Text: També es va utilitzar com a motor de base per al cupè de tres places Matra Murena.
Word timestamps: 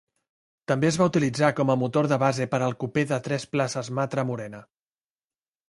També 0.69 0.87
es 0.87 0.95
va 1.01 1.05
utilitzar 1.09 1.51
com 1.59 1.73
a 1.73 1.75
motor 1.83 2.09
de 2.13 2.19
base 2.25 2.49
per 2.55 2.61
al 2.69 2.75
cupè 2.85 3.05
de 3.13 3.21
tres 3.29 3.47
places 3.55 3.93
Matra 4.01 4.27
Murena. 4.31 4.67